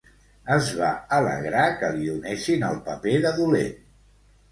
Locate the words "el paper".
2.71-3.13